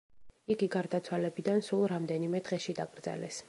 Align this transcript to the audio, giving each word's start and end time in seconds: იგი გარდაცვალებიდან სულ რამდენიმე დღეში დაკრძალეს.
იგი 0.53 0.69
გარდაცვალებიდან 0.75 1.61
სულ 1.69 1.87
რამდენიმე 1.95 2.45
დღეში 2.49 2.79
დაკრძალეს. 2.83 3.39